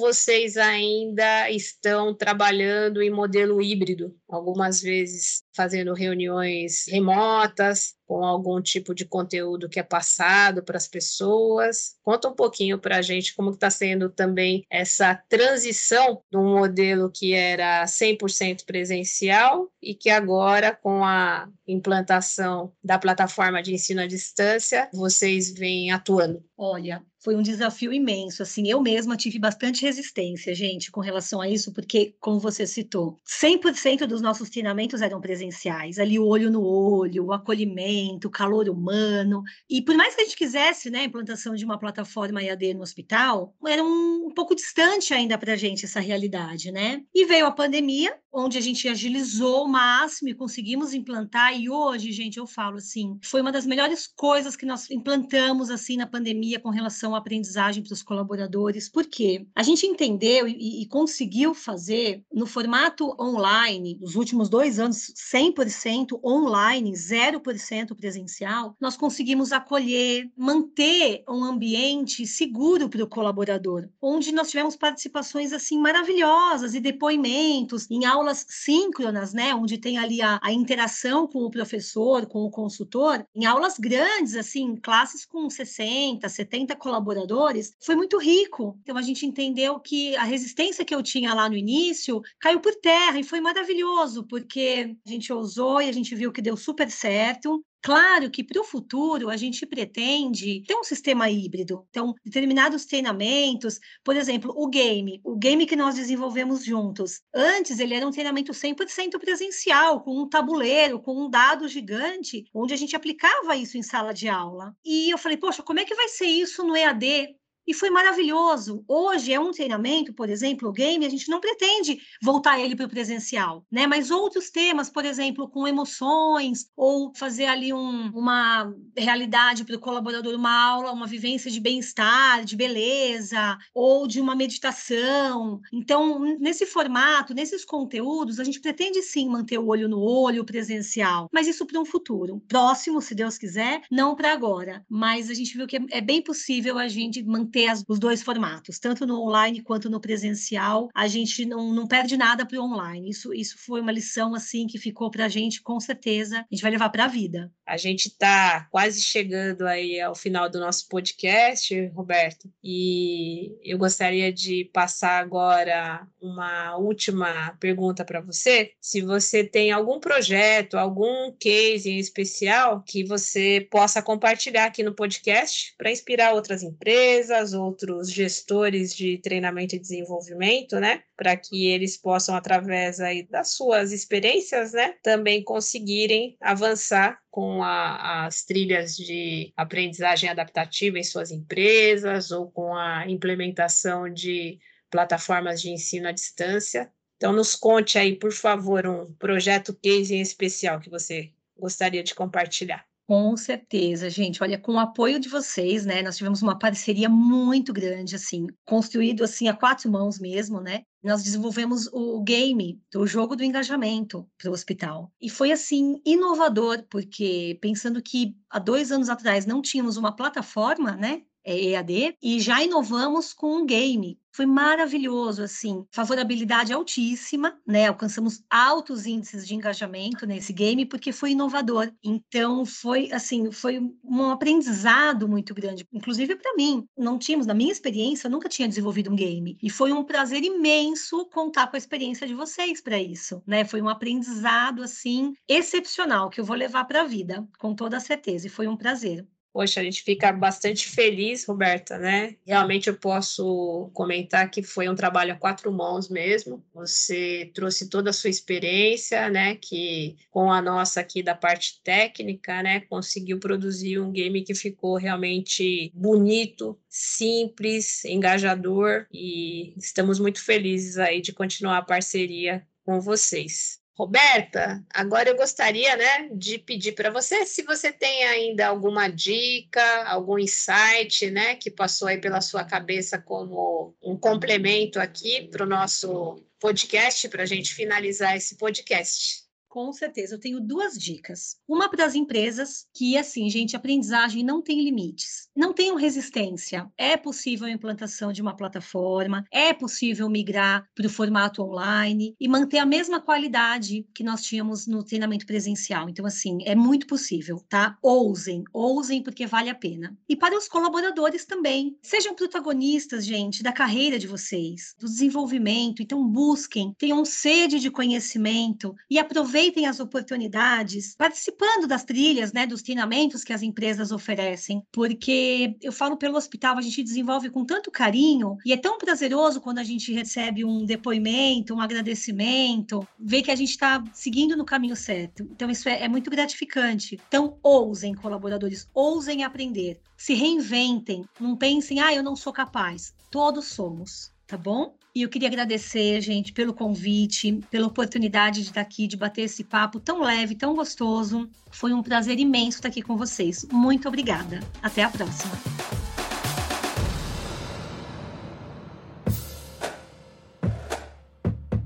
vocês 0.00 0.56
ainda 0.56 1.48
estão 1.48 2.12
trabalhando 2.12 3.00
em 3.00 3.10
modelo 3.10 3.62
híbrido, 3.62 4.12
algumas 4.28 4.82
vezes 4.82 5.43
fazendo 5.54 5.94
reuniões 5.94 6.86
remotas, 6.88 7.94
com 8.06 8.24
algum 8.24 8.60
tipo 8.60 8.94
de 8.94 9.04
conteúdo 9.04 9.68
que 9.68 9.80
é 9.80 9.82
passado 9.82 10.62
para 10.62 10.76
as 10.76 10.86
pessoas. 10.86 11.96
Conta 12.02 12.28
um 12.28 12.34
pouquinho 12.34 12.78
para 12.78 12.98
a 12.98 13.02
gente 13.02 13.34
como 13.34 13.50
está 13.50 13.70
sendo 13.70 14.10
também 14.10 14.64
essa 14.70 15.14
transição 15.28 16.22
de 16.30 16.36
um 16.36 16.58
modelo 16.58 17.10
que 17.10 17.32
era 17.32 17.84
100% 17.84 18.64
presencial 18.64 19.70
e 19.82 19.94
que 19.94 20.10
agora, 20.10 20.74
com 20.74 21.04
a 21.04 21.48
implantação 21.66 22.72
da 22.82 22.98
plataforma 22.98 23.62
de 23.62 23.74
ensino 23.74 24.02
à 24.02 24.06
distância, 24.06 24.88
vocês 24.92 25.52
vêm 25.52 25.90
atuando. 25.90 26.44
Olha, 26.56 27.04
foi 27.18 27.34
um 27.34 27.42
desafio 27.42 27.92
imenso. 27.92 28.42
Assim, 28.42 28.70
eu 28.70 28.80
mesma 28.80 29.16
tive 29.16 29.40
bastante 29.40 29.82
resistência, 29.82 30.54
gente, 30.54 30.90
com 30.90 31.00
relação 31.00 31.40
a 31.40 31.48
isso, 31.48 31.72
porque, 31.72 32.14
como 32.20 32.38
você 32.38 32.64
citou, 32.64 33.18
100% 33.26 34.06
dos 34.06 34.20
nossos 34.22 34.48
treinamentos 34.50 35.02
eram 35.02 35.20
presenciais, 35.20 35.98
ali 35.98 36.16
o 36.16 36.26
olho 36.26 36.50
no 36.50 36.62
olho, 36.62 37.26
o 37.26 37.32
acolhimento, 37.32 38.28
o 38.28 38.30
calor 38.30 38.68
humano. 38.68 39.42
E 39.68 39.82
por 39.82 39.96
mais 39.96 40.14
que 40.14 40.20
a 40.20 40.24
gente 40.24 40.36
quisesse, 40.36 40.90
né, 40.90 41.00
a 41.00 41.04
implantação 41.04 41.56
de 41.56 41.64
uma 41.64 41.78
plataforma 41.78 42.42
EAD 42.42 42.74
no 42.74 42.82
hospital, 42.82 43.52
era 43.66 43.82
um, 43.82 44.26
um 44.26 44.34
pouco 44.34 44.54
distante 44.54 45.12
ainda 45.12 45.36
para 45.36 45.54
a 45.54 45.56
gente 45.56 45.84
essa 45.84 45.98
realidade, 45.98 46.70
né? 46.70 47.02
E 47.12 47.24
veio 47.26 47.46
a 47.46 47.52
pandemia, 47.52 48.16
onde 48.34 48.58
a 48.58 48.60
gente 48.60 48.88
agilizou 48.88 49.64
o 49.64 49.68
máximo 49.68 50.28
e 50.28 50.34
conseguimos 50.34 50.92
implantar. 50.92 51.58
E 51.58 51.70
hoje, 51.70 52.10
gente, 52.10 52.38
eu 52.38 52.46
falo 52.46 52.78
assim, 52.78 53.16
foi 53.22 53.40
uma 53.40 53.52
das 53.52 53.64
melhores 53.64 54.08
coisas 54.08 54.56
que 54.56 54.66
nós 54.66 54.90
implantamos 54.90 55.70
assim 55.70 55.96
na 55.96 56.06
pandemia 56.06 56.58
com 56.58 56.70
relação 56.70 57.14
à 57.14 57.18
aprendizagem 57.18 57.82
para 57.82 57.92
os 57.92 58.02
colaboradores, 58.02 58.88
porque 58.88 59.46
a 59.54 59.62
gente 59.62 59.86
entendeu 59.86 60.48
e, 60.48 60.82
e 60.82 60.86
conseguiu 60.86 61.54
fazer 61.54 62.24
no 62.32 62.44
formato 62.44 63.14
online, 63.20 63.98
nos 64.00 64.16
últimos 64.16 64.48
dois 64.48 64.80
anos, 64.80 65.12
100% 65.32 66.18
online, 66.24 66.90
0% 66.92 67.94
presencial, 67.94 68.76
nós 68.80 68.96
conseguimos 68.96 69.52
acolher, 69.52 70.28
manter 70.36 71.22
um 71.28 71.44
ambiente 71.44 72.26
seguro 72.26 72.88
para 72.88 73.04
o 73.04 73.08
colaborador, 73.08 73.88
onde 74.02 74.32
nós 74.32 74.50
tivemos 74.50 74.74
participações 74.74 75.52
assim 75.52 75.78
maravilhosas 75.78 76.74
e 76.74 76.80
depoimentos 76.80 77.88
em 77.88 78.04
aulas 78.04 78.23
aulas 78.24 78.46
síncronas, 78.48 79.34
né, 79.34 79.54
onde 79.54 79.76
tem 79.76 79.98
ali 79.98 80.22
a, 80.22 80.40
a, 80.42 80.50
interação 80.50 81.26
com 81.26 81.40
o 81.40 81.50
professor, 81.50 82.24
com 82.26 82.40
o 82.40 82.50
consultor, 82.50 83.24
em 83.34 83.44
aulas 83.44 83.78
grandes, 83.78 84.34
assim, 84.34 84.76
classes 84.76 85.26
com 85.26 85.48
60, 85.50 86.26
70 86.26 86.74
colaboradores, 86.76 87.74
foi 87.80 87.94
muito 87.94 88.18
rico. 88.18 88.78
Então 88.82 88.96
a 88.96 89.02
gente 89.02 89.26
entendeu 89.26 89.78
que 89.78 90.16
a 90.16 90.24
resistência 90.24 90.84
que 90.84 90.94
eu 90.94 91.02
tinha 91.02 91.34
lá 91.34 91.48
no 91.48 91.56
início 91.56 92.22
caiu 92.40 92.60
por 92.60 92.74
terra 92.76 93.18
e 93.18 93.24
foi 93.24 93.40
maravilhoso, 93.40 94.24
porque 94.24 94.96
a 95.06 95.10
gente 95.10 95.32
ousou 95.32 95.82
e 95.82 95.88
a 95.88 95.92
gente 95.92 96.14
viu 96.14 96.32
que 96.32 96.40
deu 96.40 96.56
super 96.56 96.90
certo. 96.90 97.62
Claro 97.84 98.30
que 98.30 98.42
para 98.42 98.58
o 98.58 98.64
futuro 98.64 99.28
a 99.28 99.36
gente 99.36 99.66
pretende 99.66 100.62
ter 100.66 100.74
um 100.74 100.82
sistema 100.82 101.28
híbrido. 101.28 101.86
Então, 101.90 102.14
determinados 102.24 102.86
treinamentos, 102.86 103.78
por 104.02 104.16
exemplo, 104.16 104.54
o 104.56 104.66
game, 104.70 105.20
o 105.22 105.36
game 105.36 105.66
que 105.66 105.76
nós 105.76 105.94
desenvolvemos 105.94 106.64
juntos. 106.64 107.20
Antes 107.34 107.78
ele 107.78 107.92
era 107.92 108.06
um 108.08 108.10
treinamento 108.10 108.52
100% 108.52 109.18
presencial, 109.20 110.00
com 110.00 110.18
um 110.18 110.26
tabuleiro, 110.26 110.98
com 110.98 111.26
um 111.26 111.28
dado 111.28 111.68
gigante, 111.68 112.46
onde 112.54 112.72
a 112.72 112.76
gente 112.78 112.96
aplicava 112.96 113.54
isso 113.54 113.76
em 113.76 113.82
sala 113.82 114.14
de 114.14 114.28
aula. 114.28 114.74
E 114.82 115.10
eu 115.10 115.18
falei, 115.18 115.36
poxa, 115.36 115.62
como 115.62 115.78
é 115.78 115.84
que 115.84 115.94
vai 115.94 116.08
ser 116.08 116.24
isso 116.24 116.64
no 116.64 116.74
EAD? 116.74 117.36
E 117.66 117.72
foi 117.72 117.88
maravilhoso. 117.88 118.84
Hoje 118.86 119.32
é 119.32 119.40
um 119.40 119.50
treinamento, 119.50 120.12
por 120.12 120.28
exemplo, 120.28 120.68
o 120.68 120.72
game, 120.72 121.06
a 121.06 121.08
gente 121.08 121.30
não 121.30 121.40
pretende 121.40 121.98
voltar 122.22 122.60
ele 122.60 122.76
para 122.76 122.86
o 122.86 122.88
presencial, 122.88 123.64
né? 123.72 123.86
Mas 123.86 124.10
outros 124.10 124.50
temas, 124.50 124.90
por 124.90 125.04
exemplo, 125.04 125.48
com 125.48 125.66
emoções, 125.66 126.66
ou 126.76 127.12
fazer 127.14 127.46
ali 127.46 127.72
um, 127.72 128.10
uma 128.14 128.70
realidade 128.96 129.64
para 129.64 129.76
o 129.76 129.80
colaborador, 129.80 130.34
uma 130.34 130.54
aula, 130.54 130.92
uma 130.92 131.06
vivência 131.06 131.50
de 131.50 131.58
bem-estar, 131.58 132.44
de 132.44 132.54
beleza, 132.54 133.56
ou 133.74 134.06
de 134.06 134.20
uma 134.20 134.36
meditação. 134.36 135.60
Então, 135.72 136.20
nesse 136.38 136.66
formato, 136.66 137.32
nesses 137.32 137.64
conteúdos, 137.64 138.38
a 138.38 138.44
gente 138.44 138.60
pretende 138.60 139.00
sim 139.00 139.28
manter 139.28 139.58
o 139.58 139.66
olho 139.66 139.88
no 139.88 140.00
olho, 140.00 140.44
presencial, 140.44 141.30
mas 141.32 141.46
isso 141.46 141.64
para 141.64 141.80
um 141.80 141.84
futuro 141.84 142.42
próximo, 142.46 143.00
se 143.00 143.14
Deus 143.14 143.38
quiser, 143.38 143.80
não 143.90 144.14
para 144.14 144.32
agora. 144.32 144.84
Mas 144.88 145.30
a 145.30 145.34
gente 145.34 145.56
viu 145.56 145.66
que 145.66 145.78
é, 145.78 145.80
é 145.90 146.00
bem 146.00 146.22
possível 146.22 146.78
a 146.78 146.88
gente 146.88 147.22
manter 147.22 147.53
ter 147.54 147.68
as, 147.68 147.84
os 147.88 148.00
dois 148.00 148.20
formatos, 148.20 148.80
tanto 148.80 149.06
no 149.06 149.22
online 149.22 149.62
quanto 149.62 149.88
no 149.88 150.00
presencial. 150.00 150.88
A 150.92 151.06
gente 151.06 151.46
não, 151.46 151.72
não 151.72 151.86
perde 151.86 152.16
nada 152.16 152.44
para 152.44 152.58
o 152.58 152.64
online. 152.64 153.08
Isso, 153.08 153.32
isso 153.32 153.56
foi 153.64 153.80
uma 153.80 153.92
lição 153.92 154.34
assim 154.34 154.66
que 154.66 154.76
ficou 154.76 155.08
para 155.08 155.26
a 155.26 155.28
gente, 155.28 155.62
com 155.62 155.78
certeza. 155.78 156.38
A 156.38 156.46
gente 156.50 156.62
vai 156.62 156.72
levar 156.72 156.88
para 156.88 157.04
a 157.04 157.08
vida. 157.08 157.52
A 157.64 157.76
gente 157.76 158.06
está 158.06 158.66
quase 158.72 159.00
chegando 159.00 159.68
aí 159.68 160.00
ao 160.00 160.16
final 160.16 160.50
do 160.50 160.58
nosso 160.58 160.88
podcast, 160.88 161.86
Roberto, 161.94 162.52
e 162.62 163.56
eu 163.62 163.78
gostaria 163.78 164.32
de 164.32 164.68
passar 164.72 165.20
agora 165.20 166.04
uma 166.20 166.76
última 166.76 167.56
pergunta 167.60 168.04
para 168.04 168.20
você. 168.20 168.72
Se 168.80 169.00
você 169.00 169.44
tem 169.44 169.70
algum 169.70 170.00
projeto, 170.00 170.76
algum 170.76 171.32
case 171.38 171.88
em 171.88 171.98
especial 171.98 172.82
que 172.82 173.04
você 173.04 173.66
possa 173.70 174.02
compartilhar 174.02 174.64
aqui 174.64 174.82
no 174.82 174.94
podcast 174.94 175.72
para 175.78 175.92
inspirar 175.92 176.32
outras 176.32 176.64
empresas 176.64 177.43
outros 177.52 178.10
gestores 178.10 178.94
de 178.94 179.18
treinamento 179.18 179.76
e 179.76 179.78
desenvolvimento, 179.78 180.80
né? 180.80 181.02
Para 181.16 181.36
que 181.36 181.66
eles 181.66 181.96
possam, 181.96 182.34
através 182.34 183.00
aí 183.00 183.24
das 183.24 183.50
suas 183.50 183.92
experiências, 183.92 184.72
né, 184.72 184.94
também 185.02 185.42
conseguirem 185.42 186.36
avançar 186.40 187.20
com 187.30 187.62
a, 187.62 188.26
as 188.26 188.44
trilhas 188.44 188.96
de 188.96 189.52
aprendizagem 189.56 190.30
adaptativa 190.30 190.98
em 190.98 191.04
suas 191.04 191.30
empresas 191.30 192.30
ou 192.30 192.50
com 192.50 192.74
a 192.74 193.08
implementação 193.08 194.08
de 194.08 194.58
plataformas 194.90 195.60
de 195.60 195.70
ensino 195.70 196.08
à 196.08 196.12
distância. 196.12 196.90
Então, 197.16 197.32
nos 197.32 197.56
conte 197.56 197.98
aí, 197.98 198.16
por 198.16 198.32
favor, 198.32 198.86
um 198.86 199.12
projeto 199.14 199.74
case 199.82 200.14
em 200.14 200.20
especial 200.20 200.78
que 200.78 200.90
você 200.90 201.32
gostaria 201.56 202.02
de 202.02 202.14
compartilhar. 202.14 202.86
Com 203.06 203.36
certeza, 203.36 204.08
gente. 204.08 204.42
Olha, 204.42 204.58
com 204.58 204.74
o 204.74 204.78
apoio 204.78 205.20
de 205.20 205.28
vocês, 205.28 205.84
né? 205.84 206.02
Nós 206.02 206.16
tivemos 206.16 206.40
uma 206.40 206.58
parceria 206.58 207.06
muito 207.08 207.70
grande, 207.70 208.16
assim, 208.16 208.46
construído 208.64 209.22
assim 209.22 209.46
a 209.46 209.54
quatro 209.54 209.90
mãos 209.90 210.18
mesmo, 210.18 210.58
né? 210.58 210.82
Nós 211.02 211.22
desenvolvemos 211.22 211.86
o 211.92 212.22
game 212.22 212.80
do 212.90 213.06
jogo 213.06 213.36
do 213.36 213.44
engajamento 213.44 214.26
para 214.38 214.50
o 214.50 214.54
hospital. 214.54 215.12
E 215.20 215.28
foi 215.28 215.52
assim 215.52 216.00
inovador, 216.04 216.82
porque 216.88 217.58
pensando 217.60 218.02
que 218.02 218.34
há 218.48 218.58
dois 218.58 218.90
anos 218.90 219.10
atrás 219.10 219.44
não 219.44 219.60
tínhamos 219.60 219.98
uma 219.98 220.16
plataforma, 220.16 220.96
né? 220.96 221.22
é 221.44 221.62
EAD, 221.72 222.16
e 222.22 222.40
já 222.40 222.62
inovamos 222.64 223.34
com 223.34 223.58
um 223.58 223.66
game 223.66 224.18
foi 224.34 224.46
maravilhoso, 224.46 225.42
assim, 225.44 225.86
favorabilidade 225.92 226.72
altíssima, 226.72 227.56
né? 227.64 227.86
Alcançamos 227.86 228.42
altos 228.50 229.06
índices 229.06 229.46
de 229.46 229.54
engajamento 229.54 230.26
nesse 230.26 230.52
game 230.52 230.84
porque 230.84 231.12
foi 231.12 231.30
inovador. 231.30 231.92
Então 232.02 232.66
foi 232.66 233.12
assim, 233.12 233.52
foi 233.52 233.80
um 234.02 234.30
aprendizado 234.30 235.28
muito 235.28 235.54
grande, 235.54 235.86
inclusive 235.92 236.34
para 236.34 236.54
mim. 236.56 236.84
Não 236.98 237.16
tínhamos, 237.16 237.46
na 237.46 237.54
minha 237.54 237.70
experiência, 237.70 238.26
eu 238.26 238.30
nunca 238.32 238.48
tinha 238.48 238.66
desenvolvido 238.66 239.10
um 239.10 239.16
game 239.16 239.56
e 239.62 239.70
foi 239.70 239.92
um 239.92 240.02
prazer 240.02 240.42
imenso 240.42 241.26
contar 241.26 241.68
com 241.68 241.76
a 241.76 241.78
experiência 241.78 242.26
de 242.26 242.34
vocês 242.34 242.80
para 242.80 243.00
isso, 243.00 243.40
né? 243.46 243.64
Foi 243.64 243.80
um 243.80 243.88
aprendizado 243.88 244.82
assim 244.82 245.32
excepcional 245.48 246.28
que 246.28 246.40
eu 246.40 246.44
vou 246.44 246.56
levar 246.56 246.84
para 246.86 247.02
a 247.02 247.04
vida, 247.04 247.46
com 247.56 247.72
toda 247.72 248.00
certeza, 248.00 248.48
e 248.48 248.50
foi 248.50 248.66
um 248.66 248.76
prazer. 248.76 249.24
Poxa, 249.54 249.80
a 249.80 249.84
gente 249.84 250.02
fica 250.02 250.32
bastante 250.32 250.88
feliz, 250.88 251.44
Roberta, 251.44 251.96
né? 251.96 252.34
Realmente 252.44 252.88
eu 252.88 252.96
posso 252.96 253.88
comentar 253.94 254.50
que 254.50 254.64
foi 254.64 254.88
um 254.88 254.96
trabalho 254.96 255.32
a 255.32 255.36
quatro 255.36 255.70
mãos 255.70 256.08
mesmo. 256.08 256.60
Você 256.74 257.52
trouxe 257.54 257.88
toda 257.88 258.10
a 258.10 258.12
sua 258.12 258.30
experiência, 258.30 259.30
né? 259.30 259.54
Que 259.54 260.16
com 260.28 260.50
a 260.50 260.60
nossa 260.60 260.98
aqui 260.98 261.22
da 261.22 261.36
parte 261.36 261.80
técnica, 261.84 262.64
né? 262.64 262.80
Conseguiu 262.80 263.38
produzir 263.38 264.00
um 264.00 264.10
game 264.10 264.42
que 264.42 264.56
ficou 264.56 264.96
realmente 264.96 265.92
bonito, 265.94 266.76
simples, 266.88 268.04
engajador 268.04 269.06
e 269.12 269.72
estamos 269.78 270.18
muito 270.18 270.42
felizes 270.42 270.98
aí 270.98 271.20
de 271.20 271.32
continuar 271.32 271.78
a 271.78 271.82
parceria 271.82 272.66
com 272.84 273.00
vocês. 273.00 273.83
Roberta, 273.96 274.84
agora 274.92 275.28
eu 275.28 275.36
gostaria, 275.36 275.96
né, 275.96 276.28
de 276.32 276.58
pedir 276.58 276.92
para 276.92 277.10
você 277.10 277.46
se 277.46 277.62
você 277.62 277.92
tem 277.92 278.24
ainda 278.24 278.66
alguma 278.66 279.06
dica, 279.06 280.04
algum 280.08 280.36
insight, 280.36 281.30
né, 281.30 281.54
que 281.54 281.70
passou 281.70 282.08
aí 282.08 282.20
pela 282.20 282.40
sua 282.40 282.64
cabeça 282.64 283.20
como 283.20 283.94
um 284.02 284.16
complemento 284.18 284.98
aqui 284.98 285.48
para 285.48 285.62
o 285.62 285.68
nosso 285.68 286.44
podcast, 286.58 287.28
para 287.28 287.44
a 287.44 287.46
gente 287.46 287.72
finalizar 287.72 288.36
esse 288.36 288.56
podcast. 288.56 289.43
Com 289.74 289.92
certeza, 289.92 290.36
eu 290.36 290.38
tenho 290.38 290.60
duas 290.60 290.96
dicas. 290.96 291.56
Uma 291.66 291.90
para 291.90 292.04
as 292.04 292.14
empresas, 292.14 292.86
que 292.94 293.18
assim, 293.18 293.50
gente, 293.50 293.74
aprendizagem 293.74 294.44
não 294.44 294.62
tem 294.62 294.80
limites. 294.80 295.48
Não 295.52 295.72
tenham 295.72 295.96
resistência. 295.96 296.88
É 296.96 297.16
possível 297.16 297.66
a 297.66 297.72
implantação 297.72 298.32
de 298.32 298.40
uma 298.40 298.54
plataforma, 298.54 299.44
é 299.50 299.72
possível 299.72 300.30
migrar 300.30 300.88
para 300.94 301.08
o 301.08 301.10
formato 301.10 301.60
online 301.60 302.36
e 302.38 302.46
manter 302.46 302.78
a 302.78 302.86
mesma 302.86 303.20
qualidade 303.20 304.06
que 304.14 304.22
nós 304.22 304.44
tínhamos 304.44 304.86
no 304.86 305.02
treinamento 305.02 305.44
presencial. 305.44 306.08
Então, 306.08 306.24
assim, 306.24 306.58
é 306.64 306.76
muito 306.76 307.08
possível, 307.08 307.60
tá? 307.68 307.98
Ousem, 308.00 308.62
ousem 308.72 309.24
porque 309.24 309.44
vale 309.44 309.70
a 309.70 309.74
pena. 309.74 310.16
E 310.28 310.36
para 310.36 310.56
os 310.56 310.68
colaboradores 310.68 311.44
também, 311.44 311.98
sejam 312.00 312.32
protagonistas, 312.32 313.26
gente, 313.26 313.60
da 313.60 313.72
carreira 313.72 314.20
de 314.20 314.28
vocês, 314.28 314.94
do 315.00 315.06
desenvolvimento. 315.06 316.00
Então, 316.00 316.24
busquem, 316.24 316.94
tenham 316.96 317.24
sede 317.24 317.80
de 317.80 317.90
conhecimento 317.90 318.94
e 319.10 319.18
aproveitem 319.18 319.63
aproveitem 319.64 319.86
as 319.86 320.00
oportunidades 320.00 321.14
participando 321.16 321.86
das 321.86 322.04
trilhas, 322.04 322.52
né, 322.52 322.66
dos 322.66 322.82
treinamentos 322.82 323.42
que 323.42 323.52
as 323.52 323.62
empresas 323.62 324.12
oferecem, 324.12 324.82
porque 324.92 325.76
eu 325.80 325.92
falo 325.92 326.16
pelo 326.16 326.36
hospital, 326.36 326.76
a 326.76 326.82
gente 326.82 327.02
desenvolve 327.02 327.48
com 327.48 327.64
tanto 327.64 327.90
carinho 327.90 328.58
e 328.64 328.72
é 328.72 328.76
tão 328.76 328.98
prazeroso 328.98 329.60
quando 329.60 329.78
a 329.78 329.84
gente 329.84 330.12
recebe 330.12 330.64
um 330.64 330.84
depoimento, 330.84 331.74
um 331.74 331.80
agradecimento, 331.80 333.06
ver 333.18 333.42
que 333.42 333.50
a 333.50 333.56
gente 333.56 333.70
está 333.70 334.04
seguindo 334.12 334.56
no 334.56 334.64
caminho 334.64 334.96
certo. 334.96 335.44
Então, 335.44 335.70
isso 335.70 335.88
é, 335.88 336.02
é 336.02 336.08
muito 336.08 336.30
gratificante. 336.30 337.18
Então, 337.28 337.58
ousem, 337.62 338.14
colaboradores, 338.14 338.88
ousem 338.92 339.44
aprender, 339.44 339.98
se 340.16 340.34
reinventem, 340.34 341.24
não 341.40 341.56
pensem, 341.56 342.00
ah, 342.00 342.14
eu 342.14 342.22
não 342.22 342.36
sou 342.36 342.52
capaz. 342.52 343.14
Todos 343.30 343.66
somos, 343.66 344.33
tá 344.46 344.56
bom? 344.56 344.94
E 345.14 345.22
eu 345.22 345.28
queria 345.28 345.48
agradecer, 345.48 346.20
gente, 346.20 346.52
pelo 346.52 346.74
convite, 346.74 347.60
pela 347.70 347.86
oportunidade 347.86 348.62
de 348.62 348.68
estar 348.68 348.80
aqui, 348.80 349.06
de 349.06 349.16
bater 349.16 349.42
esse 349.42 349.62
papo 349.62 350.00
tão 350.00 350.20
leve, 350.22 350.56
tão 350.56 350.74
gostoso. 350.74 351.48
Foi 351.70 351.92
um 351.92 352.02
prazer 352.02 352.38
imenso 352.40 352.78
estar 352.78 352.88
aqui 352.88 353.00
com 353.00 353.16
vocês. 353.16 353.64
Muito 353.70 354.08
obrigada. 354.08 354.58
Até 354.82 355.04
a 355.04 355.08
próxima. 355.08 355.52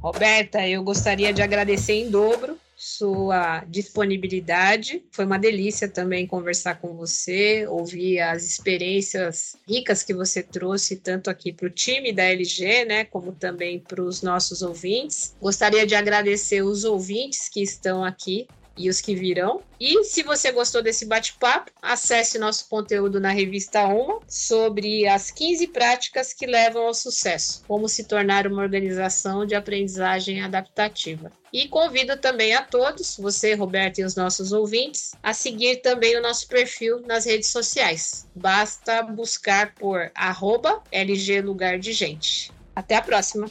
Roberta, 0.00 0.67
eu 0.67 0.83
gostaria 0.83 1.33
de 1.33 1.43
agradecer 1.43 1.93
em 1.93 2.11
dobro 2.11 2.59
sua 2.99 3.64
disponibilidade. 3.69 5.05
Foi 5.12 5.25
uma 5.25 5.38
delícia 5.38 5.88
também 5.88 6.26
conversar 6.26 6.81
com 6.81 6.97
você, 6.97 7.64
ouvir 7.69 8.19
as 8.19 8.45
experiências 8.45 9.57
ricas 9.69 10.02
que 10.02 10.12
você 10.12 10.43
trouxe, 10.43 10.97
tanto 10.97 11.31
aqui 11.31 11.52
para 11.52 11.69
o 11.69 11.71
time 11.71 12.12
da 12.12 12.25
LG, 12.25 12.85
né, 12.85 13.05
como 13.05 13.33
também 13.33 13.78
para 13.78 14.02
os 14.02 14.21
nossos 14.21 14.62
ouvintes. 14.62 15.37
Gostaria 15.40 15.87
de 15.87 15.95
agradecer 15.95 16.62
os 16.62 16.83
ouvintes 16.83 17.49
que 17.49 17.62
estão 17.62 18.05
aqui 18.05 18.49
e 18.79 18.89
os 18.89 19.01
que 19.01 19.15
virão. 19.15 19.61
E 19.81 20.05
se 20.05 20.23
você 20.23 20.51
gostou 20.51 20.83
desse 20.83 21.07
bate-papo, 21.07 21.71
acesse 21.81 22.39
nosso 22.39 22.69
conteúdo 22.69 23.21
na 23.21 23.31
revista 23.31 23.85
Uma 23.87 24.21
sobre 24.27 25.07
as 25.07 25.31
15 25.31 25.69
práticas 25.69 26.33
que 26.33 26.47
levam 26.47 26.87
ao 26.87 26.95
sucesso, 26.95 27.63
como 27.67 27.89
se 27.89 28.05
tornar 28.05 28.47
uma 28.47 28.63
organização 28.63 29.45
de 29.45 29.55
aprendizagem 29.55 30.43
adaptativa. 30.43 31.31
E 31.53 31.69
convido 31.69 32.17
também 32.17 32.55
a 32.55 32.63
todos, 32.63 33.17
você, 33.17 33.55
Roberto, 33.55 33.99
e 33.99 34.05
os 34.05 34.15
nossos 34.15 34.53
ouvintes, 34.53 35.13
a 35.23 35.33
seguir 35.33 35.77
também 35.77 36.17
o 36.17 36.23
nosso 36.23 36.47
perfil 36.47 37.01
nas 37.07 37.25
redes 37.25 37.49
sociais. 37.49 38.27
Basta 38.35 39.03
buscar 39.03 39.75
por 39.75 40.11
arroba 40.15 40.83
LG 40.93 41.41
Lugar 41.41 41.79
de 41.79 41.93
Gente. 41.93 42.53
Até 42.75 42.97
a 42.97 43.03
próxima! 43.03 43.51